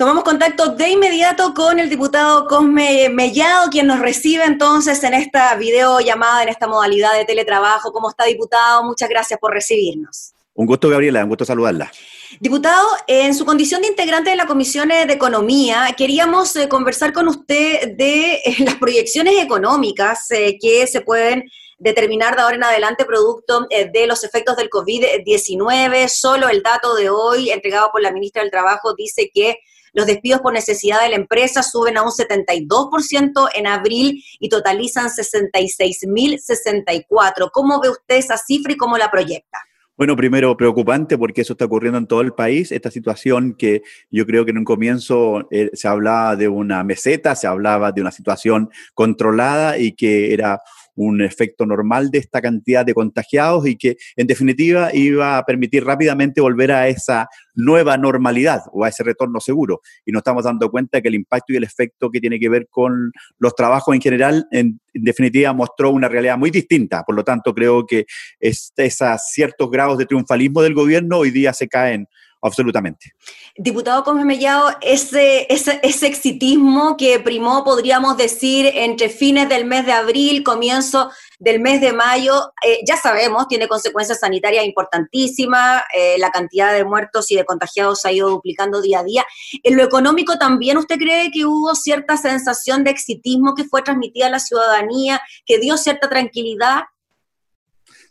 Tomamos 0.00 0.24
contacto 0.24 0.68
de 0.76 0.88
inmediato 0.88 1.52
con 1.52 1.78
el 1.78 1.90
diputado 1.90 2.46
Cosme 2.46 3.10
Mellado, 3.10 3.68
quien 3.68 3.86
nos 3.86 3.98
recibe 3.98 4.44
entonces 4.44 5.04
en 5.04 5.12
esta 5.12 5.54
videollamada, 5.56 6.42
en 6.42 6.48
esta 6.48 6.66
modalidad 6.66 7.12
de 7.12 7.26
teletrabajo. 7.26 7.92
¿Cómo 7.92 8.08
está, 8.08 8.24
diputado? 8.24 8.82
Muchas 8.82 9.10
gracias 9.10 9.38
por 9.38 9.52
recibirnos. 9.52 10.32
Un 10.54 10.64
gusto, 10.64 10.88
Gabriela, 10.88 11.22
un 11.22 11.28
gusto 11.28 11.44
saludarla. 11.44 11.92
Diputado, 12.40 12.88
en 13.06 13.34
su 13.34 13.44
condición 13.44 13.82
de 13.82 13.88
integrante 13.88 14.30
de 14.30 14.36
la 14.36 14.46
Comisión 14.46 14.88
de 14.88 15.02
Economía, 15.02 15.94
queríamos 15.94 16.56
eh, 16.56 16.66
conversar 16.66 17.12
con 17.12 17.28
usted 17.28 17.94
de 17.94 18.36
eh, 18.36 18.56
las 18.60 18.76
proyecciones 18.76 19.34
económicas 19.38 20.30
eh, 20.30 20.56
que 20.58 20.86
se 20.86 21.02
pueden 21.02 21.44
determinar 21.78 22.36
de 22.36 22.40
ahora 22.40 22.56
en 22.56 22.64
adelante 22.64 23.04
producto 23.04 23.66
de 23.68 24.06
los 24.06 24.24
efectos 24.24 24.56
del 24.56 24.70
COVID-19. 24.70 26.08
Solo 26.08 26.48
el 26.48 26.62
dato 26.62 26.94
de 26.94 27.10
hoy 27.10 27.50
entregado 27.50 27.90
por 27.92 28.00
la 28.00 28.12
ministra 28.12 28.40
del 28.40 28.50
Trabajo 28.50 28.94
dice 28.94 29.30
que 29.32 29.58
los 29.92 30.06
despidos 30.06 30.40
por 30.40 30.52
necesidad 30.52 31.02
de 31.02 31.10
la 31.10 31.16
empresa 31.16 31.62
suben 31.62 31.96
a 31.96 32.02
un 32.02 32.10
72% 32.10 33.48
en 33.54 33.66
abril 33.66 34.22
y 34.38 34.48
totalizan 34.48 35.08
66.064. 35.08 37.50
¿Cómo 37.52 37.80
ve 37.80 37.90
usted 37.90 38.16
esa 38.16 38.36
cifra 38.36 38.72
y 38.72 38.76
cómo 38.76 38.98
la 38.98 39.10
proyecta? 39.10 39.58
Bueno, 40.00 40.16
primero 40.16 40.56
preocupante 40.56 41.18
porque 41.18 41.42
eso 41.42 41.52
está 41.52 41.66
ocurriendo 41.66 41.98
en 41.98 42.06
todo 42.06 42.22
el 42.22 42.32
país, 42.32 42.72
esta 42.72 42.90
situación 42.90 43.52
que 43.52 43.82
yo 44.10 44.24
creo 44.24 44.46
que 44.46 44.50
en 44.50 44.56
un 44.56 44.64
comienzo 44.64 45.46
eh, 45.50 45.68
se 45.74 45.88
hablaba 45.88 46.36
de 46.36 46.48
una 46.48 46.82
meseta, 46.82 47.34
se 47.34 47.46
hablaba 47.46 47.92
de 47.92 48.00
una 48.00 48.10
situación 48.10 48.70
controlada 48.94 49.76
y 49.76 49.92
que 49.92 50.32
era 50.32 50.62
un 51.02 51.22
efecto 51.22 51.64
normal 51.64 52.10
de 52.10 52.18
esta 52.18 52.42
cantidad 52.42 52.84
de 52.84 52.92
contagiados 52.92 53.66
y 53.66 53.76
que 53.76 53.96
en 54.16 54.26
definitiva 54.26 54.90
iba 54.92 55.38
a 55.38 55.44
permitir 55.46 55.82
rápidamente 55.82 56.42
volver 56.42 56.72
a 56.72 56.88
esa 56.88 57.26
nueva 57.54 57.96
normalidad 57.96 58.60
o 58.70 58.84
a 58.84 58.90
ese 58.90 59.02
retorno 59.02 59.40
seguro. 59.40 59.80
Y 60.04 60.12
nos 60.12 60.20
estamos 60.20 60.44
dando 60.44 60.70
cuenta 60.70 61.00
que 61.00 61.08
el 61.08 61.14
impacto 61.14 61.54
y 61.54 61.56
el 61.56 61.64
efecto 61.64 62.10
que 62.10 62.20
tiene 62.20 62.38
que 62.38 62.50
ver 62.50 62.68
con 62.68 63.12
los 63.38 63.54
trabajos 63.54 63.94
en 63.94 64.02
general, 64.02 64.46
en, 64.50 64.78
definitiva, 64.92 65.54
mostró 65.54 65.90
una 65.90 66.06
realidad 66.06 66.36
muy 66.36 66.50
distinta. 66.50 67.02
Por 67.02 67.14
lo 67.14 67.24
tanto, 67.24 67.54
creo 67.54 67.86
que 67.86 68.04
es, 68.38 68.72
esos 68.76 69.22
ciertos 69.32 69.70
grados 69.70 69.96
de 69.96 70.04
triunfalismo 70.04 70.60
del 70.60 70.74
gobierno 70.74 71.18
hoy 71.18 71.30
día 71.30 71.54
se 71.54 71.66
caen 71.66 72.08
absolutamente. 72.40 73.14
Diputado 73.56 74.02
Gómez 74.02 74.24
Mellado, 74.24 74.70
ese, 74.80 75.46
ese, 75.52 75.80
exitismo 75.82 76.96
que 76.96 77.20
primó, 77.20 77.64
podríamos 77.64 78.16
decir, 78.16 78.70
entre 78.74 79.08
fines 79.08 79.48
del 79.48 79.64
mes 79.64 79.86
de 79.86 79.92
abril, 79.92 80.42
comienzo 80.42 81.10
del 81.38 81.60
mes 81.60 81.80
de 81.80 81.92
mayo, 81.92 82.52
eh, 82.66 82.80
ya 82.86 82.96
sabemos, 82.96 83.48
tiene 83.48 83.68
consecuencias 83.68 84.20
sanitarias 84.20 84.64
importantísimas, 84.64 85.82
eh, 85.94 86.16
la 86.18 86.30
cantidad 86.30 86.72
de 86.72 86.84
muertos 86.84 87.30
y 87.30 87.36
de 87.36 87.44
contagiados 87.44 88.04
ha 88.04 88.12
ido 88.12 88.28
duplicando 88.28 88.80
día 88.80 89.00
a 89.00 89.04
día. 89.04 89.24
En 89.62 89.76
lo 89.76 89.82
económico 89.82 90.38
también, 90.38 90.76
¿usted 90.76 90.96
cree 90.96 91.30
que 91.30 91.46
hubo 91.46 91.74
cierta 91.74 92.16
sensación 92.16 92.84
de 92.84 92.90
exitismo 92.90 93.54
que 93.54 93.64
fue 93.64 93.82
transmitida 93.82 94.26
a 94.26 94.30
la 94.30 94.38
ciudadanía, 94.38 95.20
que 95.46 95.58
dio 95.58 95.76
cierta 95.76 96.08
tranquilidad? 96.08 96.82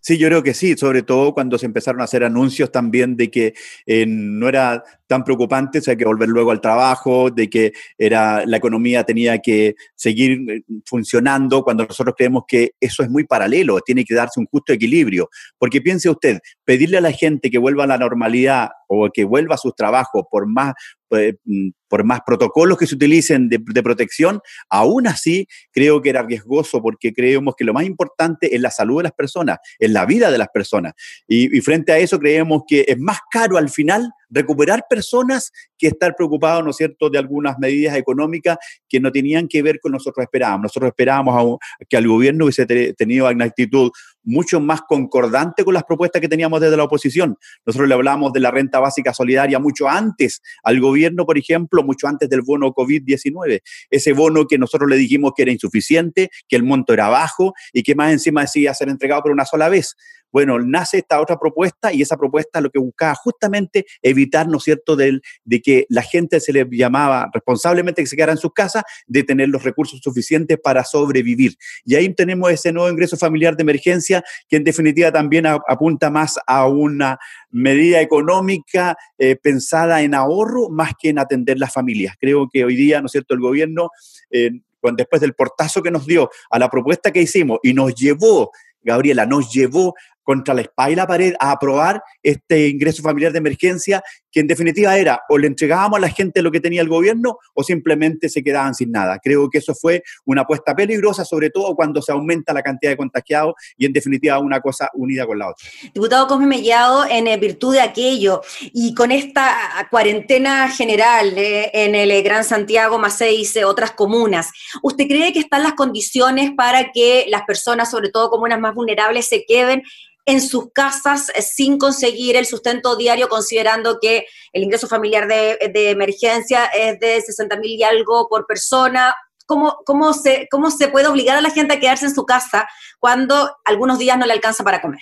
Sí, 0.01 0.17
yo 0.17 0.27
creo 0.27 0.41
que 0.41 0.53
sí, 0.53 0.77
sobre 0.77 1.03
todo 1.03 1.33
cuando 1.33 1.57
se 1.57 1.65
empezaron 1.65 1.99
a 1.99 2.05
hacer 2.05 2.23
anuncios 2.23 2.71
también 2.71 3.17
de 3.17 3.29
que 3.29 3.53
eh, 3.85 4.05
no 4.07 4.47
era 4.47 4.81
tan 5.07 5.25
preocupante, 5.25 5.79
o 5.79 5.81
sea, 5.81 5.95
que 5.95 6.05
volver 6.05 6.29
luego 6.29 6.51
al 6.51 6.61
trabajo, 6.61 7.29
de 7.29 7.49
que 7.49 7.73
era, 7.97 8.45
la 8.45 8.57
economía 8.57 9.03
tenía 9.03 9.39
que 9.39 9.75
seguir 9.95 10.39
eh, 10.49 10.61
funcionando, 10.85 11.63
cuando 11.63 11.85
nosotros 11.85 12.15
creemos 12.17 12.43
que 12.47 12.71
eso 12.79 13.03
es 13.03 13.09
muy 13.09 13.25
paralelo, 13.25 13.81
tiene 13.81 14.05
que 14.05 14.15
darse 14.15 14.39
un 14.39 14.45
justo 14.45 14.71
equilibrio. 14.71 15.29
Porque 15.57 15.81
piense 15.81 16.09
usted, 16.09 16.39
pedirle 16.63 16.97
a 16.97 17.01
la 17.01 17.11
gente 17.11 17.51
que 17.51 17.57
vuelva 17.57 17.83
a 17.83 17.87
la 17.87 17.97
normalidad 17.97 18.69
o 18.89 19.09
que 19.13 19.23
vuelva 19.23 19.55
a 19.55 19.57
sus 19.57 19.75
trabajos 19.75 20.23
por 20.29 20.47
más, 20.47 20.73
pues, 21.07 21.35
mm, 21.45 21.69
por 21.87 22.03
más 22.03 22.21
protocolos 22.25 22.77
que 22.77 22.87
se 22.87 22.95
utilicen 22.95 23.47
de, 23.47 23.83
protección, 23.83 24.41
aún 24.69 25.07
así 25.07 25.47
creo 25.71 26.01
que 26.01 26.09
era 26.09 26.23
riesgoso 26.23 26.81
porque 26.81 27.13
creemos 27.13 27.55
que 27.55 27.63
lo 27.63 27.73
más 27.73 27.85
importante 27.85 28.53
es 28.53 28.61
la 28.61 28.71
salud 28.71 28.97
de 28.97 29.03
las 29.03 29.13
personas, 29.13 29.59
es 29.77 29.89
la 29.91 30.05
vida 30.05 30.29
de 30.31 30.37
las 30.37 30.49
personas. 30.49 30.93
Y 31.27 31.61
frente 31.61 31.91
a 31.91 31.99
eso 31.99 32.19
creemos 32.19 32.63
que 32.67 32.85
es 32.87 32.99
más 32.99 33.19
caro 33.31 33.57
al 33.57 33.69
final 33.69 34.11
recuperar 34.29 34.85
personas 34.89 35.51
que 35.79 35.87
estar 35.87 36.13
preocupados, 36.15 36.63
¿no 36.63 36.71
es 36.71 36.75
cierto?, 36.75 37.09
de 37.09 37.17
algunas 37.17 37.57
medidas 37.57 37.95
económicas 37.95 38.57
que 38.87 38.99
no 38.99 39.11
tenían 39.11 39.47
que 39.47 39.63
ver 39.63 39.79
con 39.79 39.93
nosotros 39.93 40.23
esperábamos. 40.23 40.63
Nosotros 40.63 40.89
esperábamos 40.89 41.57
que 41.87 41.97
al 41.97 42.07
gobierno 42.07 42.45
hubiese 42.45 42.65
tenido 42.93 43.27
una 43.29 43.45
actitud 43.45 43.89
mucho 44.23 44.59
más 44.59 44.81
concordante 44.81 45.63
con 45.63 45.73
las 45.73 45.83
propuestas 45.83 46.21
que 46.21 46.27
teníamos 46.27 46.61
desde 46.61 46.77
la 46.77 46.83
oposición. 46.83 47.37
Nosotros 47.65 47.87
le 47.87 47.95
hablamos 47.95 48.33
de 48.33 48.39
la 48.41 48.51
renta 48.51 48.79
básica 48.79 49.13
solidaria 49.13 49.57
mucho 49.59 49.87
antes 49.87 50.41
al 50.63 50.79
gobierno, 50.79 51.25
por 51.25 51.37
ejemplo, 51.37 51.83
mucho 51.83 52.07
antes 52.07 52.29
del 52.29 52.41
bono 52.41 52.73
COVID-19. 52.73 53.61
Ese 53.89 54.13
bono 54.13 54.45
que 54.45 54.57
nosotros 54.57 54.89
le 54.89 54.97
dijimos 54.97 55.31
que 55.35 55.43
era 55.43 55.51
insuficiente, 55.51 56.29
que 56.47 56.55
el 56.55 56.63
monto 56.63 56.93
era 56.93 57.07
bajo 57.07 57.53
y 57.73 57.83
que 57.83 57.95
más 57.95 58.11
encima 58.11 58.41
decía 58.41 58.73
ser 58.73 58.89
entregado 58.89 59.23
por 59.23 59.31
una 59.31 59.45
sola 59.45 59.69
vez. 59.69 59.95
Bueno, 60.31 60.59
nace 60.59 60.99
esta 60.99 61.19
otra 61.19 61.37
propuesta 61.37 61.91
y 61.91 62.01
esa 62.01 62.17
propuesta 62.17 62.61
lo 62.61 62.69
que 62.69 62.79
buscaba 62.79 63.15
justamente 63.15 63.85
evitar, 64.01 64.47
¿no 64.47 64.57
es 64.57 64.63
cierto?, 64.63 64.95
de, 64.95 65.19
de 65.43 65.61
que 65.61 65.85
la 65.89 66.01
gente 66.01 66.39
se 66.39 66.53
le 66.53 66.67
llamaba 66.71 67.29
responsablemente 67.33 68.01
que 68.01 68.07
se 68.07 68.15
quedara 68.15 68.33
en 68.33 68.37
sus 68.37 68.53
casas, 68.53 68.83
de 69.07 69.23
tener 69.23 69.49
los 69.49 69.63
recursos 69.63 69.99
suficientes 70.03 70.57
para 70.61 70.83
sobrevivir. 70.83 71.55
Y 71.85 71.95
ahí 71.95 72.13
tenemos 72.13 72.51
ese 72.51 72.71
nuevo 72.71 72.89
ingreso 72.89 73.17
familiar 73.17 73.55
de 73.55 73.63
emergencia 73.63 74.23
que 74.47 74.57
en 74.57 74.63
definitiva 74.63 75.11
también 75.11 75.45
apunta 75.45 76.09
más 76.09 76.39
a 76.45 76.67
una 76.67 77.17
medida 77.49 78.01
económica 78.01 78.97
eh, 79.17 79.35
pensada 79.35 80.01
en 80.01 80.13
ahorro 80.13 80.69
más 80.69 80.93
que 80.99 81.09
en 81.09 81.19
atender 81.19 81.57
las 81.57 81.73
familias. 81.73 82.15
Creo 82.19 82.47
que 82.51 82.63
hoy 82.63 82.75
día, 82.75 83.01
¿no 83.01 83.07
es 83.07 83.11
cierto?, 83.11 83.33
el 83.33 83.39
gobierno... 83.39 83.89
Eh, 84.31 84.51
después 84.95 85.19
del 85.19 85.33
portazo 85.33 85.83
que 85.83 85.91
nos 85.91 86.05
dio 86.05 86.29
a 86.49 86.57
la 86.57 86.69
propuesta 86.69 87.11
que 87.11 87.21
hicimos 87.21 87.59
y 87.63 87.73
nos 87.73 87.93
llevó 87.95 88.51
Gabriela, 88.81 89.25
nos 89.25 89.51
llevó 89.51 89.93
contra 90.29 90.53
la 90.53 90.61
espalda 90.61 90.91
y 90.91 90.95
la 90.95 91.07
pared 91.07 91.33
a 91.39 91.49
aprobar 91.49 92.03
este 92.21 92.67
ingreso 92.67 93.01
familiar 93.01 93.31
de 93.31 93.39
emergencia, 93.39 94.03
que 94.31 94.41
en 94.41 94.45
definitiva 94.45 94.95
era 94.95 95.23
o 95.27 95.39
le 95.39 95.47
entregábamos 95.47 95.97
a 95.97 96.01
la 96.01 96.09
gente 96.09 96.43
lo 96.43 96.51
que 96.51 96.59
tenía 96.59 96.83
el 96.83 96.87
gobierno 96.87 97.39
o 97.55 97.63
simplemente 97.63 98.29
se 98.29 98.43
quedaban 98.43 98.75
sin 98.75 98.91
nada. 98.91 99.17
Creo 99.23 99.49
que 99.49 99.57
eso 99.57 99.73
fue 99.73 100.03
una 100.25 100.43
apuesta 100.43 100.75
peligrosa, 100.75 101.25
sobre 101.25 101.49
todo 101.49 101.75
cuando 101.75 101.99
se 102.03 102.11
aumenta 102.11 102.53
la 102.53 102.61
cantidad 102.61 102.91
de 102.91 102.97
contagiados 102.97 103.55
y 103.75 103.87
en 103.87 103.91
definitiva 103.93 104.37
una 104.37 104.61
cosa 104.61 104.91
unida 104.93 105.25
con 105.25 105.39
la 105.39 105.49
otra. 105.49 105.67
Diputado 105.95 106.27
Cosme 106.27 106.45
Mellado, 106.45 107.07
en 107.09 107.25
eh, 107.25 107.37
virtud 107.37 107.73
de 107.73 107.81
aquello 107.81 108.41
y 108.61 108.93
con 108.93 109.11
esta 109.11 109.87
cuarentena 109.89 110.69
general 110.69 111.35
eh, 111.39 111.71
en 111.73 111.95
el 111.95 112.11
eh, 112.11 112.21
Gran 112.21 112.43
Santiago, 112.43 113.01
seis 113.09 113.57
otras 113.65 113.93
comunas, 113.93 114.51
¿usted 114.83 115.07
cree 115.07 115.33
que 115.33 115.39
están 115.39 115.63
las 115.63 115.73
condiciones 115.73 116.51
para 116.55 116.91
que 116.91 117.25
las 117.29 117.41
personas, 117.47 117.89
sobre 117.89 118.09
todo 118.09 118.29
comunas 118.29 118.59
más 118.59 118.75
vulnerables, 118.75 119.27
se 119.27 119.43
queden 119.47 119.81
en 120.25 120.41
sus 120.41 120.71
casas 120.73 121.29
eh, 121.35 121.41
sin 121.41 121.77
conseguir 121.77 122.35
el 122.35 122.45
sustento 122.45 122.95
diario, 122.95 123.29
considerando 123.29 123.99
que 124.01 124.25
el 124.53 124.63
ingreso 124.63 124.87
familiar 124.87 125.27
de, 125.27 125.57
emergencia 125.89 126.65
es 126.65 126.99
de 126.99 127.21
60 127.21 127.57
mil 127.57 127.71
y 127.71 127.83
algo 127.83 128.27
por 128.29 128.45
persona. 128.45 129.15
¿Cómo, 129.45 129.77
cómo, 129.85 130.13
se, 130.13 130.47
¿Cómo 130.51 130.69
se 130.69 130.89
puede 130.89 131.07
obligar 131.07 131.37
a 131.37 131.41
la 131.41 131.49
gente 131.49 131.73
a 131.73 131.79
quedarse 131.79 132.05
en 132.05 132.13
su 132.13 132.25
casa 132.25 132.67
cuando 132.99 133.57
algunos 133.65 133.97
días 133.97 134.17
no 134.17 134.25
le 134.25 134.33
alcanza 134.33 134.63
para 134.63 134.81
comer? 134.81 135.01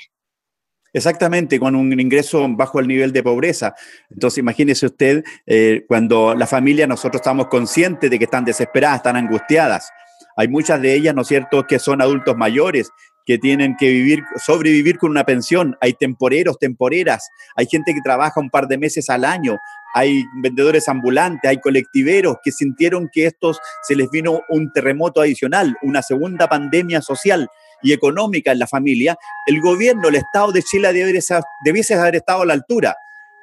Exactamente, 0.94 1.60
con 1.60 1.76
un 1.76 2.00
ingreso 2.00 2.48
bajo 2.50 2.80
el 2.80 2.88
nivel 2.88 3.12
de 3.12 3.22
pobreza. 3.22 3.76
Entonces, 4.10 4.40
imagínese 4.40 4.86
usted, 4.86 5.24
eh, 5.46 5.84
cuando 5.88 6.34
la 6.34 6.48
familia, 6.48 6.88
nosotros 6.88 7.20
estamos 7.20 7.48
conscientes 7.48 8.10
de 8.10 8.18
que 8.18 8.24
están 8.24 8.46
desesperadas, 8.46 8.98
están 8.98 9.18
angustiadas. 9.18 9.92
Hay 10.38 10.48
muchas 10.48 10.82
de 10.82 10.96
ellas, 10.96 11.14
¿no 11.14 11.24
es 11.24 11.28
cierto?, 11.28 11.68
que 11.68 11.78
son 11.78 12.02
adultos 12.02 12.36
mayores 12.38 12.90
que 13.28 13.38
tienen 13.38 13.76
que 13.76 13.90
vivir, 13.90 14.24
sobrevivir 14.38 14.98
con 14.98 15.12
una 15.12 15.26
pensión, 15.26 15.76
hay 15.82 15.94
temporeros, 15.94 16.58
temporeras, 16.58 17.30
hay 17.58 17.68
gente 17.68 17.94
que 17.94 18.00
trabaja 18.02 18.40
un 18.40 18.50
par 18.50 18.68
de 18.68 18.78
meses 18.78 19.10
al 19.10 19.26
año, 19.26 19.58
hay 19.94 20.24
vendedores 20.42 20.88
ambulantes, 20.88 21.50
hay 21.50 21.58
colectiveros 21.58 22.38
que 22.42 22.54
sintieron 22.54 23.10
que 23.12 23.26
estos 23.26 23.60
se 23.84 23.96
les 23.98 24.10
vino 24.10 24.42
un 24.48 24.72
terremoto 24.72 25.20
adicional, 25.20 25.76
una 25.82 26.02
segunda 26.02 26.48
pandemia 26.48 27.02
social 27.02 27.50
y 27.84 27.92
económica 27.92 28.54
en 28.54 28.60
la 28.60 28.68
familia, 28.68 29.18
el 29.46 29.60
gobierno, 29.60 30.08
el 30.08 30.16
Estado 30.16 30.54
de 30.54 30.64
Chile 30.64 30.94
debiese 30.94 31.94
haber 31.96 32.16
estado 32.16 32.44
a 32.44 32.46
la 32.46 32.54
altura. 32.54 32.96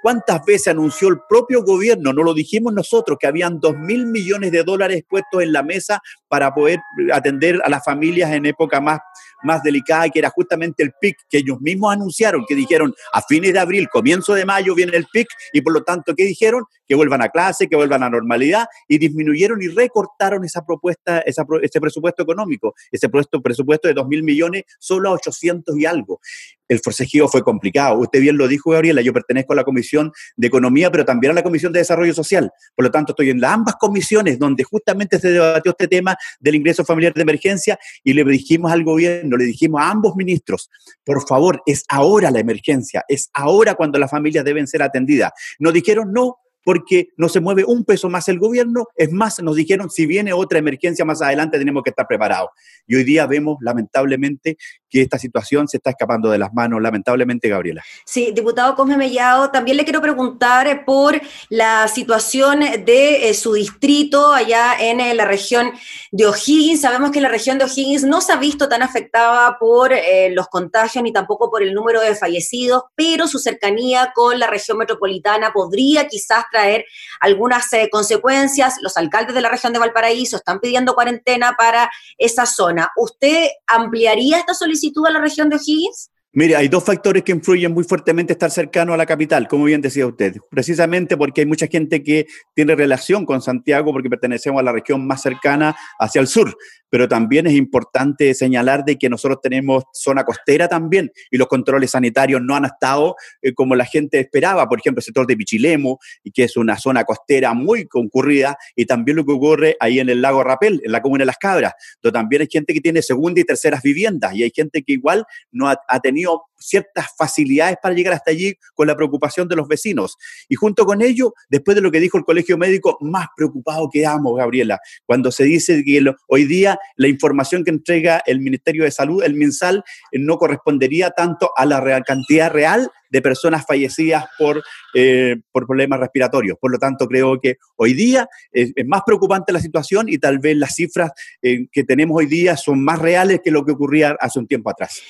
¿Cuántas 0.04 0.44
veces 0.44 0.68
anunció 0.68 1.08
el 1.08 1.20
propio 1.26 1.62
gobierno, 1.64 2.12
no 2.12 2.22
lo 2.22 2.34
dijimos 2.34 2.74
nosotros, 2.74 3.16
que 3.18 3.26
habían 3.26 3.58
dos 3.58 3.74
mil 3.78 4.04
millones 4.04 4.52
de 4.52 4.62
dólares 4.62 5.02
puestos 5.08 5.42
en 5.42 5.50
la 5.50 5.62
mesa 5.62 6.02
para 6.28 6.52
poder 6.52 6.78
atender 7.10 7.58
a 7.64 7.70
las 7.70 7.82
familias 7.82 8.30
en 8.30 8.44
época 8.44 8.82
más, 8.82 9.00
más 9.44 9.62
delicada, 9.62 10.10
que 10.10 10.18
era 10.18 10.28
justamente 10.28 10.82
el 10.82 10.92
PIC, 11.00 11.16
que 11.30 11.38
ellos 11.38 11.58
mismos 11.58 11.90
anunciaron, 11.90 12.44
que 12.46 12.54
dijeron 12.54 12.94
a 13.14 13.22
fines 13.22 13.54
de 13.54 13.58
abril, 13.58 13.88
comienzo 13.88 14.34
de 14.34 14.44
mayo 14.44 14.74
viene 14.74 14.94
el 14.94 15.06
PIC, 15.10 15.26
y 15.54 15.62
por 15.62 15.72
lo 15.72 15.82
tanto, 15.82 16.14
¿qué 16.14 16.26
dijeron? 16.26 16.64
Que 16.86 16.94
vuelvan 16.94 17.22
a 17.22 17.28
clase, 17.28 17.68
que 17.68 17.76
vuelvan 17.76 18.02
a 18.02 18.10
normalidad, 18.10 18.66
y 18.88 18.98
disminuyeron 18.98 19.62
y 19.62 19.68
recortaron 19.68 20.44
esa 20.44 20.64
propuesta, 20.64 21.20
ese 21.20 21.80
presupuesto 21.80 22.22
económico, 22.22 22.74
ese 22.90 23.08
presupuesto, 23.08 23.88
de 23.88 23.94
2 23.94 24.08
mil 24.08 24.22
millones 24.22 24.64
solo 24.78 25.10
a 25.10 25.12
800 25.12 25.76
y 25.78 25.86
algo 25.86 26.20
el 26.68 26.80
forcejeo 26.80 27.28
fue 27.28 27.42
complicado. 27.42 27.98
Usted 27.98 28.20
bien 28.20 28.36
lo 28.36 28.48
dijo, 28.48 28.70
Gabriela, 28.70 29.02
yo 29.02 29.12
pertenezco 29.12 29.52
a 29.52 29.56
la 29.56 29.64
Comisión 29.64 30.12
de 30.36 30.46
Economía, 30.46 30.90
pero 30.90 31.04
también 31.04 31.32
a 31.32 31.34
la 31.34 31.42
Comisión 31.42 31.72
de 31.72 31.80
Desarrollo 31.80 32.14
Social. 32.14 32.50
Por 32.74 32.84
lo 32.84 32.90
tanto, 32.90 33.12
estoy 33.12 33.30
en 33.30 33.44
ambas 33.44 33.76
comisiones 33.76 34.38
donde 34.38 34.64
justamente 34.64 35.18
se 35.18 35.30
debatió 35.30 35.72
este 35.72 35.88
tema 35.88 36.16
del 36.40 36.54
ingreso 36.54 36.84
familiar 36.84 37.12
de 37.14 37.22
emergencia 37.22 37.78
y 38.02 38.12
le 38.12 38.24
dijimos 38.24 38.72
al 38.72 38.84
gobierno, 38.84 39.36
le 39.36 39.44
dijimos 39.44 39.80
a 39.80 39.90
ambos 39.90 40.16
ministros, 40.16 40.70
por 41.04 41.26
favor, 41.26 41.62
es 41.66 41.84
ahora 41.88 42.30
la 42.30 42.40
emergencia, 42.40 43.04
es 43.08 43.30
ahora 43.34 43.74
cuando 43.74 43.98
las 43.98 44.10
familias 44.10 44.44
deben 44.44 44.66
ser 44.66 44.82
atendidas. 44.82 45.32
Nos 45.58 45.72
dijeron, 45.72 46.12
no, 46.12 46.38
porque 46.64 47.08
no 47.16 47.28
se 47.28 47.40
mueve 47.40 47.64
un 47.64 47.84
peso 47.84 48.08
más 48.08 48.28
el 48.28 48.38
gobierno. 48.38 48.88
Es 48.96 49.12
más, 49.12 49.40
nos 49.42 49.56
dijeron, 49.56 49.90
si 49.90 50.06
viene 50.06 50.32
otra 50.32 50.58
emergencia 50.58 51.04
más 51.04 51.22
adelante, 51.22 51.58
tenemos 51.58 51.82
que 51.82 51.90
estar 51.90 52.06
preparados. 52.06 52.50
Y 52.86 52.96
hoy 52.96 53.04
día 53.04 53.26
vemos, 53.26 53.58
lamentablemente, 53.60 54.56
que 54.88 55.02
esta 55.02 55.18
situación 55.18 55.68
se 55.68 55.78
está 55.78 55.90
escapando 55.90 56.30
de 56.30 56.38
las 56.38 56.52
manos, 56.52 56.80
lamentablemente, 56.80 57.48
Gabriela. 57.48 57.82
Sí, 58.06 58.32
diputado 58.32 58.74
Cosme 58.76 58.96
Mellado, 58.96 59.50
también 59.50 59.76
le 59.76 59.84
quiero 59.84 60.00
preguntar 60.00 60.84
por 60.84 61.20
la 61.48 61.88
situación 61.88 62.60
de 62.60 63.28
eh, 63.28 63.34
su 63.34 63.54
distrito 63.54 64.32
allá 64.32 64.74
en 64.78 65.00
eh, 65.00 65.14
la 65.14 65.24
región 65.24 65.72
de 66.12 66.26
O'Higgins. 66.26 66.80
Sabemos 66.80 67.10
que 67.10 67.20
la 67.20 67.28
región 67.28 67.58
de 67.58 67.64
O'Higgins 67.64 68.04
no 68.04 68.20
se 68.20 68.32
ha 68.32 68.36
visto 68.36 68.68
tan 68.68 68.82
afectada 68.82 69.58
por 69.58 69.92
eh, 69.92 70.30
los 70.30 70.46
contagios 70.46 71.02
ni 71.02 71.12
tampoco 71.12 71.50
por 71.50 71.62
el 71.62 71.74
número 71.74 72.00
de 72.00 72.14
fallecidos, 72.14 72.84
pero 72.94 73.26
su 73.26 73.38
cercanía 73.38 74.12
con 74.14 74.38
la 74.38 74.46
región 74.46 74.78
metropolitana 74.78 75.52
podría 75.52 76.06
quizás 76.06 76.44
traer 76.54 76.86
algunas 77.20 77.72
eh, 77.72 77.88
consecuencias. 77.90 78.76
Los 78.80 78.96
alcaldes 78.96 79.34
de 79.34 79.40
la 79.40 79.48
región 79.48 79.72
de 79.72 79.80
Valparaíso 79.80 80.36
están 80.36 80.60
pidiendo 80.60 80.94
cuarentena 80.94 81.54
para 81.58 81.90
esa 82.16 82.46
zona. 82.46 82.90
¿Usted 82.96 83.48
ampliaría 83.66 84.38
esta 84.38 84.54
solicitud 84.54 85.04
a 85.06 85.10
la 85.10 85.20
región 85.20 85.48
de 85.48 85.56
O'Higgins? 85.56 86.10
Mire, 86.36 86.56
hay 86.56 86.66
dos 86.66 86.82
factores 86.82 87.22
que 87.22 87.30
influyen 87.30 87.72
muy 87.72 87.84
fuertemente 87.84 88.32
estar 88.32 88.50
cercano 88.50 88.92
a 88.92 88.96
la 88.96 89.06
capital, 89.06 89.46
como 89.46 89.66
bien 89.66 89.80
decía 89.80 90.04
usted. 90.04 90.34
Precisamente 90.50 91.16
porque 91.16 91.42
hay 91.42 91.46
mucha 91.46 91.68
gente 91.68 92.02
que 92.02 92.26
tiene 92.54 92.74
relación 92.74 93.24
con 93.24 93.40
Santiago 93.40 93.92
porque 93.92 94.10
pertenecemos 94.10 94.58
a 94.58 94.64
la 94.64 94.72
región 94.72 95.06
más 95.06 95.22
cercana 95.22 95.76
hacia 96.00 96.20
el 96.20 96.26
sur 96.26 96.56
pero 96.94 97.08
también 97.08 97.44
es 97.48 97.54
importante 97.54 98.32
señalar 98.34 98.84
de 98.84 98.96
que 98.96 99.08
nosotros 99.08 99.40
tenemos 99.42 99.82
zona 99.92 100.22
costera 100.22 100.68
también 100.68 101.10
y 101.28 101.38
los 101.38 101.48
controles 101.48 101.90
sanitarios 101.90 102.40
no 102.40 102.54
han 102.54 102.66
estado 102.66 103.16
eh, 103.42 103.52
como 103.52 103.74
la 103.74 103.84
gente 103.84 104.20
esperaba, 104.20 104.68
por 104.68 104.78
ejemplo, 104.78 105.00
el 105.00 105.04
sector 105.04 105.26
de 105.26 105.36
Pichilemu, 105.36 105.96
que 106.32 106.44
es 106.44 106.56
una 106.56 106.78
zona 106.78 107.02
costera 107.02 107.52
muy 107.52 107.88
concurrida, 107.88 108.56
y 108.76 108.86
también 108.86 109.16
lo 109.16 109.24
que 109.24 109.32
ocurre 109.32 109.76
ahí 109.80 109.98
en 109.98 110.08
el 110.08 110.22
lago 110.22 110.44
Rapel, 110.44 110.82
en 110.84 110.92
la 110.92 111.02
comuna 111.02 111.22
de 111.22 111.26
Las 111.26 111.38
Cabras, 111.38 111.72
donde 112.00 112.16
también 112.16 112.42
hay 112.42 112.48
gente 112.48 112.72
que 112.72 112.80
tiene 112.80 113.02
segunda 113.02 113.40
y 113.40 113.44
terceras 113.44 113.82
viviendas 113.82 114.32
y 114.32 114.44
hay 114.44 114.52
gente 114.54 114.84
que 114.84 114.92
igual 114.92 115.24
no 115.50 115.68
ha, 115.68 115.76
ha 115.88 115.98
tenido 115.98 116.23
your 116.24 116.40
ciertas 116.58 117.06
facilidades 117.16 117.76
para 117.82 117.94
llegar 117.94 118.14
hasta 118.14 118.30
allí 118.30 118.54
con 118.74 118.86
la 118.86 118.96
preocupación 118.96 119.48
de 119.48 119.56
los 119.56 119.68
vecinos. 119.68 120.16
Y 120.48 120.54
junto 120.54 120.84
con 120.84 121.02
ello, 121.02 121.34
después 121.48 121.74
de 121.74 121.80
lo 121.80 121.90
que 121.90 122.00
dijo 122.00 122.18
el 122.18 122.24
colegio 122.24 122.58
médico, 122.58 122.98
más 123.00 123.28
preocupado 123.36 123.88
quedamos, 123.92 124.36
Gabriela, 124.36 124.78
cuando 125.06 125.30
se 125.30 125.44
dice 125.44 125.82
que 125.84 126.04
hoy 126.28 126.44
día 126.44 126.78
la 126.96 127.08
información 127.08 127.64
que 127.64 127.70
entrega 127.70 128.22
el 128.26 128.40
Ministerio 128.40 128.84
de 128.84 128.90
Salud, 128.90 129.22
el 129.22 129.34
MinSal, 129.34 129.84
eh, 130.12 130.18
no 130.18 130.38
correspondería 130.38 131.10
tanto 131.10 131.50
a 131.56 131.66
la 131.66 131.80
real, 131.80 132.02
cantidad 132.04 132.50
real 132.50 132.90
de 133.10 133.22
personas 133.22 133.64
fallecidas 133.64 134.24
por, 134.36 134.62
eh, 134.92 135.36
por 135.52 135.66
problemas 135.66 136.00
respiratorios. 136.00 136.58
Por 136.58 136.72
lo 136.72 136.78
tanto, 136.78 137.06
creo 137.06 137.40
que 137.40 137.58
hoy 137.76 137.92
día 137.92 138.28
es, 138.50 138.72
más 138.86 139.02
preocupante 139.06 139.52
la 139.52 139.60
situación 139.60 140.08
y 140.08 140.18
tal 140.18 140.40
vez 140.40 140.56
las 140.56 140.74
cifras 140.74 141.12
eh, 141.40 141.66
que 141.70 141.84
tenemos 141.84 142.16
hoy 142.16 142.26
día 142.26 142.56
son 142.56 142.82
más 142.82 142.98
reales 142.98 143.40
que 143.44 143.52
lo 143.52 143.64
que 143.64 143.70
ocurría 143.70 144.16
hace 144.18 144.40
un 144.40 144.48
tiempo 144.48 144.70
atrás. 144.70 145.00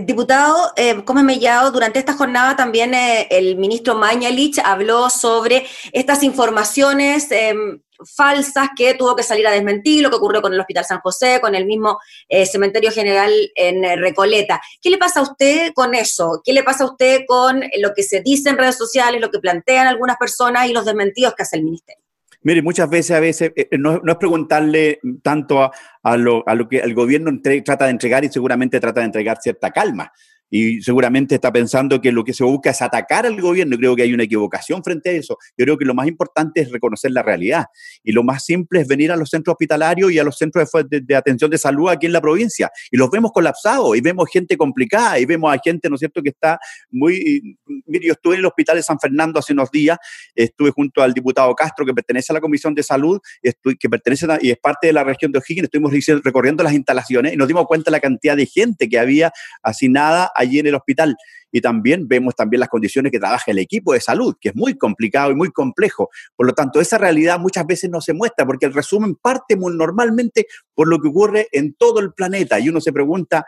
diputado, 0.00 0.72
eh, 0.76 0.89
Come 1.04 1.22
Mellado, 1.22 1.70
durante 1.70 1.98
esta 1.98 2.14
jornada 2.14 2.56
también 2.56 2.92
el 2.94 3.56
ministro 3.56 3.94
Mañalich 3.94 4.58
habló 4.64 5.10
sobre 5.10 5.66
estas 5.92 6.22
informaciones 6.22 7.30
em, 7.30 7.80
falsas 8.04 8.68
que 8.76 8.94
tuvo 8.94 9.16
que 9.16 9.22
salir 9.22 9.46
a 9.46 9.52
desmentir, 9.52 10.02
lo 10.02 10.10
que 10.10 10.16
ocurrió 10.16 10.42
con 10.42 10.52
el 10.52 10.60
Hospital 10.60 10.84
San 10.84 11.00
José, 11.00 11.38
con 11.40 11.54
el 11.54 11.66
mismo 11.66 11.98
eh, 12.28 12.46
Cementerio 12.46 12.90
General 12.90 13.30
en 13.54 13.84
eh, 13.84 13.96
Recoleta. 13.96 14.60
¿Qué 14.80 14.90
le 14.90 14.98
pasa 14.98 15.20
a 15.20 15.22
usted 15.22 15.72
con 15.74 15.94
eso? 15.94 16.40
¿Qué 16.44 16.52
le 16.52 16.62
pasa 16.62 16.84
a 16.84 16.90
usted 16.90 17.22
con 17.26 17.62
lo 17.78 17.92
que 17.94 18.02
se 18.02 18.20
dice 18.20 18.50
en 18.50 18.58
redes 18.58 18.76
sociales, 18.76 19.20
lo 19.20 19.30
que 19.30 19.38
plantean 19.38 19.86
algunas 19.86 20.16
personas 20.16 20.68
y 20.68 20.72
los 20.72 20.84
desmentidos 20.84 21.34
que 21.34 21.42
hace 21.42 21.56
el 21.56 21.64
Ministerio? 21.64 22.04
Mire, 22.42 22.62
muchas 22.62 22.88
veces, 22.88 23.16
a 23.16 23.20
veces, 23.20 23.52
eh, 23.54 23.68
no, 23.78 24.00
es 24.04 24.16
preguntarle 24.16 24.98
tanto 25.22 25.70
a, 26.02 26.16
lo, 26.16 26.42
a, 26.48 26.54
lo, 26.54 26.68
que 26.68 26.78
el 26.78 26.94
gobierno 26.94 27.30
trata 27.64 27.84
de 27.84 27.90
entregar 27.90 28.24
y 28.24 28.30
seguramente 28.30 28.80
trata 28.80 29.00
de 29.00 29.06
entregar 29.06 29.38
cierta 29.42 29.70
calma 29.70 30.10
y 30.50 30.82
seguramente 30.82 31.36
está 31.36 31.52
pensando 31.52 32.00
que 32.00 32.12
lo 32.12 32.24
que 32.24 32.34
se 32.34 32.44
busca 32.44 32.70
es 32.70 32.82
atacar 32.82 33.24
al 33.24 33.40
gobierno. 33.40 33.76
Creo 33.76 33.94
que 33.94 34.02
hay 34.02 34.12
una 34.12 34.24
equivocación 34.24 34.82
frente 34.82 35.10
a 35.10 35.12
eso. 35.12 35.38
Yo 35.56 35.64
creo 35.64 35.78
que 35.78 35.84
lo 35.84 35.94
más 35.94 36.08
importante 36.08 36.60
es 36.60 36.70
reconocer 36.70 37.12
la 37.12 37.22
realidad 37.22 37.66
y 38.02 38.12
lo 38.12 38.24
más 38.24 38.44
simple 38.44 38.80
es 38.80 38.88
venir 38.88 39.12
a 39.12 39.16
los 39.16 39.30
centros 39.30 39.54
hospitalarios 39.54 40.10
y 40.12 40.18
a 40.18 40.24
los 40.24 40.36
centros 40.36 40.70
de, 40.88 41.16
atención 41.16 41.50
de 41.50 41.58
salud 41.58 41.88
aquí 41.88 42.06
en 42.06 42.12
la 42.12 42.20
provincia 42.20 42.70
y 42.90 42.96
los 42.96 43.10
vemos 43.10 43.30
colapsados 43.32 43.96
y 43.96 44.00
vemos 44.00 44.28
gente 44.30 44.56
complicada 44.56 45.18
y 45.18 45.24
vemos 45.24 45.54
a 45.54 45.58
gente, 45.62 45.88
¿no 45.88 45.94
es 45.94 46.00
cierto?, 46.00 46.22
que 46.22 46.30
está 46.30 46.58
muy... 46.90 47.56
Mire, 47.86 48.06
yo 48.06 48.12
estuve 48.12 48.34
en 48.34 48.40
el 48.40 48.46
hospital 48.46 48.76
de 48.76 48.82
San 48.82 48.98
Fernando 48.98 49.38
hace 49.38 49.52
unos 49.52 49.70
días, 49.70 49.98
estuve 50.34 50.70
junto 50.70 51.02
al 51.02 51.12
diputado 51.12 51.54
Castro 51.54 51.86
que 51.86 51.94
pertenece 51.94 52.32
a 52.32 52.34
la 52.34 52.40
Comisión 52.40 52.74
de 52.74 52.82
Salud, 52.82 53.20
que 53.42 53.88
pertenece 53.88 54.26
y 54.40 54.50
es 54.50 54.58
parte 54.58 54.88
de 54.88 54.92
la 54.92 55.04
región 55.04 55.32
de 55.32 55.38
O'Higgins, 55.38 55.64
estuvimos 55.64 55.92
recorriendo 56.24 56.62
las 56.62 56.72
instalaciones 56.72 57.34
y 57.34 57.36
nos 57.36 57.48
dimos 57.48 57.66
cuenta 57.66 57.90
de 57.90 57.92
la 57.92 58.00
cantidad 58.00 58.36
de 58.36 58.46
gente 58.46 58.88
que 58.88 58.98
había 58.98 59.32
asignada 59.62 60.30
allí 60.40 60.58
en 60.58 60.66
el 60.66 60.74
hospital. 60.74 61.16
Y 61.52 61.60
también 61.60 62.06
vemos 62.06 62.34
también 62.34 62.60
las 62.60 62.68
condiciones 62.68 63.10
que 63.12 63.18
trabaja 63.18 63.50
el 63.50 63.58
equipo 63.58 63.92
de 63.92 64.00
salud, 64.00 64.36
que 64.40 64.50
es 64.50 64.56
muy 64.56 64.76
complicado 64.76 65.30
y 65.30 65.34
muy 65.34 65.50
complejo. 65.50 66.10
Por 66.36 66.46
lo 66.46 66.52
tanto, 66.52 66.80
esa 66.80 66.98
realidad 66.98 67.38
muchas 67.38 67.66
veces 67.66 67.90
no 67.90 68.00
se 68.00 68.12
muestra 68.12 68.46
porque 68.46 68.66
el 68.66 68.74
resumen 68.74 69.16
parte 69.16 69.56
muy 69.56 69.76
normalmente 69.76 70.46
por 70.74 70.88
lo 70.88 71.00
que 71.00 71.08
ocurre 71.08 71.48
en 71.52 71.74
todo 71.74 72.00
el 72.00 72.12
planeta. 72.12 72.58
Y 72.60 72.68
uno 72.68 72.80
se 72.80 72.92
pregunta, 72.92 73.44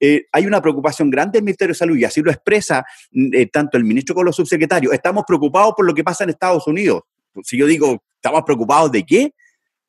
eh, 0.00 0.26
hay 0.32 0.46
una 0.46 0.60
preocupación 0.60 1.10
grande 1.10 1.38
del 1.38 1.44
Ministerio 1.44 1.72
de 1.72 1.78
Salud 1.78 1.96
y 1.96 2.04
así 2.04 2.20
lo 2.20 2.30
expresa 2.30 2.84
mm, 3.12 3.34
eh, 3.34 3.46
tanto 3.46 3.78
el 3.78 3.84
ministro 3.84 4.14
como 4.14 4.24
los 4.24 4.36
subsecretarios. 4.36 4.92
Estamos 4.92 5.24
preocupados 5.26 5.74
por 5.76 5.86
lo 5.86 5.94
que 5.94 6.04
pasa 6.04 6.24
en 6.24 6.30
Estados 6.30 6.66
Unidos. 6.66 7.02
Si 7.42 7.56
yo 7.56 7.66
digo, 7.66 8.02
¿estamos 8.16 8.42
preocupados 8.44 8.92
de 8.92 9.04
qué? 9.04 9.32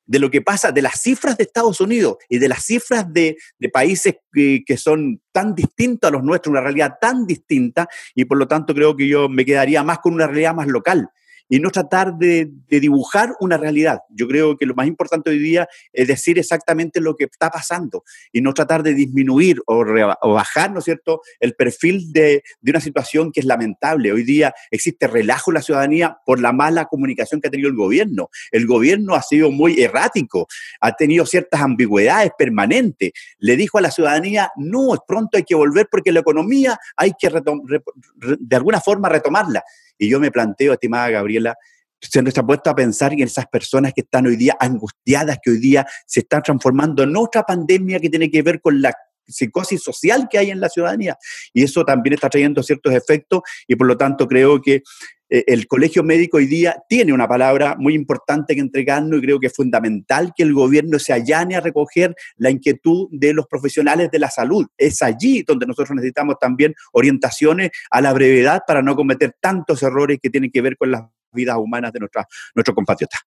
De 0.05 0.19
lo 0.19 0.29
que 0.29 0.41
pasa, 0.41 0.71
de 0.71 0.81
las 0.81 1.01
cifras 1.01 1.37
de 1.37 1.43
Estados 1.43 1.81
Unidos 1.81 2.17
y 2.29 2.37
de 2.37 2.47
las 2.47 2.63
cifras 2.63 3.11
de, 3.11 3.37
países 3.73 4.15
que, 4.31 4.63
que, 4.65 4.77
son 4.77 5.21
tan 5.31 5.55
distintos 5.55 6.07
a 6.07 6.11
los 6.11 6.23
nuestros, 6.23 6.51
una 6.51 6.61
realidad 6.61 6.95
tan 7.01 7.25
distinta, 7.25 7.87
y 8.13 8.25
por 8.25 8.37
lo 8.37 8.47
tanto 8.47 8.73
creo 8.73 8.95
que 8.95 9.07
yo 9.07 9.27
me 9.27 9.45
quedaría 9.45 9.83
más 9.83 9.99
con 9.99 10.13
una 10.13 10.27
realidad 10.27 10.53
más 10.53 10.67
local 10.67 11.09
y 11.49 11.59
no 11.59 11.69
tratar 11.69 12.15
de, 12.15 12.49
dibujar 12.69 13.33
una 13.39 13.57
realidad. 13.57 13.99
Yo 14.09 14.27
creo 14.27 14.57
que 14.57 14.65
lo 14.65 14.75
más 14.75 14.87
importante 14.87 15.29
hoy 15.29 15.39
día 15.39 15.67
es 15.93 16.07
decir 16.07 16.37
exactamente 16.37 16.99
lo 16.99 17.15
que 17.15 17.25
está 17.25 17.49
pasando 17.49 18.03
y 18.31 18.41
no 18.41 18.53
tratar 18.53 18.83
de 18.83 18.93
disminuir 18.93 19.61
o, 19.65 19.85
bajar, 20.33 20.71
¿no 20.71 20.79
es 20.79 20.85
cierto?, 20.85 21.21
el 21.39 21.53
perfil 21.53 22.11
de, 22.11 22.43
de, 22.61 22.71
una 22.71 22.81
situación 22.81 23.31
que 23.31 23.39
es 23.39 23.45
lamentable. 23.45 24.11
Hoy 24.11 24.23
día 24.23 24.53
existe 24.71 25.07
relajo 25.07 25.51
en 25.51 25.55
la 25.55 25.61
ciudadanía 25.61 26.17
por 26.25 26.39
la 26.39 26.51
mala 26.51 26.85
comunicación 26.85 27.39
que 27.39 27.47
ha 27.47 27.51
tenido 27.51 27.69
el 27.69 27.75
gobierno. 27.75 28.29
El 28.51 28.65
gobierno 28.67 29.15
ha 29.15 29.21
sido 29.21 29.51
muy 29.51 29.81
errático, 29.81 30.47
ha 30.81 30.93
tenido 30.93 31.25
ciertas 31.25 31.61
ambigüedades 31.61 32.31
permanentes. 32.37 33.11
Le 33.39 33.55
dijo 33.55 33.77
a 33.77 33.81
la 33.81 33.91
ciudadanía, 33.91 34.51
no, 34.57 34.95
pronto 35.07 35.37
hay 35.37 35.43
que 35.43 35.55
volver 35.55 35.87
porque 35.89 36.11
la 36.11 36.19
economía 36.19 36.77
hay 36.95 37.13
que 37.17 37.29
de 37.29 38.55
alguna 38.55 38.81
forma 38.81 39.09
retomarla. 39.09 39.63
Y 39.97 40.09
yo 40.09 40.19
me 40.19 40.31
planteo, 40.31 40.73
estimada 40.73 41.09
Gabriela, 41.09 41.55
se 41.99 42.21
nos 42.21 42.37
ha 42.37 42.45
puesto 42.45 42.69
a 42.69 42.75
pensar 42.75 43.13
en 43.13 43.21
esas 43.21 43.47
personas 43.47 43.93
que 43.93 44.01
están 44.01 44.27
hoy 44.27 44.35
día 44.35 44.55
angustiadas, 44.59 45.39
que 45.41 45.51
hoy 45.51 45.59
día 45.59 45.85
se 46.05 46.21
están 46.21 46.41
transformando 46.43 47.03
en 47.03 47.15
otra 47.15 47.43
pandemia 47.43 47.99
que 47.99 48.09
tiene 48.09 48.29
que 48.29 48.41
ver 48.41 48.61
con 48.61 48.81
la 48.81 48.93
psicosis 49.27 49.81
social 49.81 50.27
que 50.29 50.37
hay 50.37 50.51
en 50.51 50.59
la 50.59 50.69
ciudadanía. 50.69 51.17
Y 51.53 51.63
eso 51.63 51.83
también 51.83 52.13
está 52.13 52.29
trayendo 52.29 52.61
ciertos 52.61 52.93
efectos 52.93 53.41
y 53.67 53.75
por 53.75 53.87
lo 53.87 53.97
tanto 53.97 54.27
creo 54.27 54.61
que 54.61 54.83
el 55.29 55.67
colegio 55.67 56.03
médico 56.03 56.37
hoy 56.37 56.45
día 56.45 56.83
tiene 56.87 57.13
una 57.13 57.27
palabra 57.27 57.75
muy 57.77 57.93
importante 57.93 58.53
que 58.53 58.61
entregarnos 58.61 59.19
y 59.19 59.21
creo 59.21 59.39
que 59.39 59.47
es 59.47 59.53
fundamental 59.53 60.33
que 60.35 60.43
el 60.43 60.53
gobierno 60.53 60.99
se 60.99 61.13
allane 61.13 61.55
a 61.55 61.61
recoger 61.61 62.15
la 62.37 62.51
inquietud 62.51 63.07
de 63.11 63.33
los 63.33 63.47
profesionales 63.47 64.11
de 64.11 64.19
la 64.19 64.29
salud. 64.29 64.65
Es 64.77 65.01
allí 65.01 65.43
donde 65.43 65.65
nosotros 65.65 65.95
necesitamos 65.95 66.37
también 66.39 66.75
orientaciones 66.91 67.71
a 67.89 68.01
la 68.01 68.13
brevedad 68.13 68.61
para 68.67 68.81
no 68.81 68.95
cometer 68.95 69.35
tantos 69.39 69.81
errores 69.83 70.19
que 70.21 70.29
tienen 70.29 70.51
que 70.51 70.61
ver 70.61 70.77
con 70.77 70.91
las 70.91 71.03
vidas 71.33 71.57
humanas 71.57 71.91
de 71.91 71.99
nuestros 71.99 72.75
compatriotas. 72.75 73.21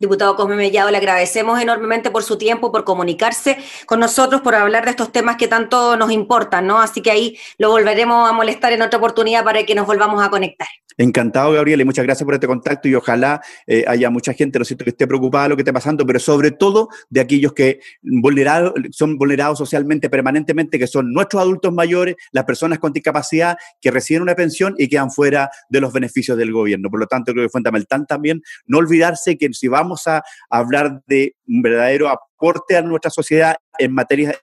Diputado 0.00 0.36
Cosme 0.36 0.54
Mellado, 0.54 0.90
le 0.92 0.96
agradecemos 0.96 1.60
enormemente 1.60 2.12
por 2.12 2.22
su 2.22 2.38
tiempo, 2.38 2.70
por 2.70 2.84
comunicarse 2.84 3.58
con 3.84 3.98
nosotros, 3.98 4.42
por 4.42 4.54
hablar 4.54 4.84
de 4.84 4.90
estos 4.90 5.10
temas 5.10 5.36
que 5.36 5.48
tanto 5.48 5.96
nos 5.96 6.12
importan, 6.12 6.68
¿no? 6.68 6.80
Así 6.80 7.02
que 7.02 7.10
ahí 7.10 7.36
lo 7.58 7.70
volveremos 7.70 8.28
a 8.28 8.32
molestar 8.32 8.72
en 8.72 8.82
otra 8.82 8.98
oportunidad 8.98 9.42
para 9.42 9.64
que 9.64 9.74
nos 9.74 9.86
volvamos 9.86 10.22
a 10.22 10.30
conectar. 10.30 10.68
Encantado, 11.00 11.52
Gabriel, 11.52 11.80
y 11.80 11.84
muchas 11.84 12.04
gracias 12.04 12.24
por 12.24 12.34
este 12.34 12.48
contacto 12.48 12.88
y 12.88 12.94
ojalá 12.96 13.40
eh, 13.68 13.84
haya 13.86 14.10
mucha 14.10 14.32
gente, 14.34 14.58
lo 14.58 14.64
siento, 14.64 14.84
que 14.84 14.90
esté 14.90 15.06
preocupada 15.06 15.44
de 15.44 15.50
lo 15.50 15.56
que 15.56 15.62
esté 15.62 15.72
pasando, 15.72 16.04
pero 16.04 16.18
sobre 16.18 16.50
todo 16.50 16.88
de 17.08 17.20
aquellos 17.20 17.52
que 17.52 17.78
vulnerados, 18.02 18.72
son 18.90 19.16
vulnerados 19.16 19.58
socialmente 19.58 20.10
permanentemente, 20.10 20.76
que 20.76 20.88
son 20.88 21.12
nuestros 21.12 21.40
adultos 21.40 21.72
mayores, 21.72 22.16
las 22.32 22.44
personas 22.44 22.80
con 22.80 22.92
discapacidad 22.92 23.56
que 23.80 23.92
reciben 23.92 24.22
una 24.22 24.34
pensión 24.34 24.74
y 24.76 24.88
quedan 24.88 25.12
fuera 25.12 25.50
de 25.68 25.80
los 25.80 25.92
beneficios 25.92 26.36
del 26.36 26.52
gobierno. 26.52 26.90
Por 26.90 26.98
lo 26.98 27.06
tanto, 27.06 27.30
creo 27.30 27.42
que 27.42 27.46
es 27.46 27.52
fundamental 27.52 28.04
también 28.08 28.42
no 28.66 28.78
olvidarse 28.78 29.38
que 29.38 29.52
si 29.52 29.68
vamos 29.68 29.87
vamos 29.88 30.06
a 30.06 30.22
hablar 30.50 31.00
de 31.06 31.34
un 31.46 31.62
verdadero 31.62 32.08
aporte 32.08 32.76
a 32.76 32.82
nuestra 32.82 33.10
sociedad 33.10 33.56
en 33.78 33.94
materia 33.94 34.34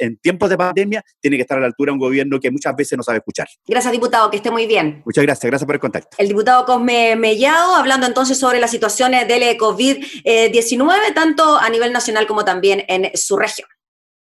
en 0.00 0.16
tiempos 0.18 0.48
de 0.48 0.56
pandemia, 0.56 1.04
tiene 1.20 1.36
que 1.36 1.42
estar 1.42 1.58
a 1.58 1.60
la 1.60 1.66
altura 1.66 1.92
un 1.92 1.98
gobierno 1.98 2.38
que 2.38 2.52
muchas 2.52 2.74
veces 2.76 2.96
no 2.96 3.02
sabe 3.02 3.18
escuchar. 3.18 3.48
Gracias, 3.66 3.92
diputado, 3.92 4.30
que 4.30 4.36
esté 4.36 4.48
muy 4.48 4.66
bien. 4.66 5.02
Muchas 5.04 5.24
gracias, 5.24 5.50
gracias 5.50 5.66
por 5.66 5.74
el 5.74 5.80
contacto. 5.80 6.16
El 6.18 6.28
diputado 6.28 6.64
Cosme 6.64 7.16
Mellado, 7.16 7.74
hablando 7.74 8.06
entonces 8.06 8.38
sobre 8.38 8.60
las 8.60 8.70
situaciones 8.70 9.26
del 9.26 9.42
COVID-19, 9.58 11.14
tanto 11.14 11.58
a 11.58 11.68
nivel 11.68 11.92
nacional 11.92 12.28
como 12.28 12.44
también 12.44 12.84
en 12.86 13.10
su 13.16 13.36
región. 13.36 13.68